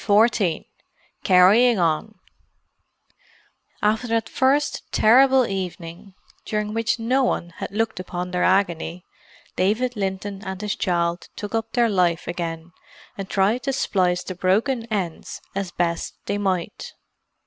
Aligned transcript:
CHAPTER 0.01 0.15
XIV 0.33 0.65
CARRYING 1.25 1.77
ON 1.77 2.15
After 3.83 4.07
that 4.07 4.29
first 4.29 4.91
terrible 4.91 5.45
evening, 5.45 6.15
during 6.43 6.73
which 6.73 6.97
no 6.97 7.23
one 7.23 7.51
had 7.57 7.69
looked 7.69 7.99
upon 7.99 8.31
their 8.31 8.43
agony, 8.43 9.05
David 9.55 9.95
Linton 9.95 10.43
and 10.43 10.59
his 10.59 10.75
child 10.75 11.29
took 11.35 11.53
up 11.53 11.73
their 11.73 11.87
life 11.87 12.27
again 12.27 12.71
and 13.15 13.29
tried 13.29 13.61
to 13.61 13.73
splice 13.73 14.23
the 14.23 14.33
broken 14.33 14.85
ends 14.87 15.39
as 15.53 15.69
best 15.69 16.15
they 16.25 16.39
might. 16.39 16.93